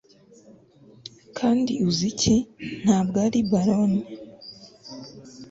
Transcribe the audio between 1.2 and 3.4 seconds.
kandi uzi iki? ntabwo ari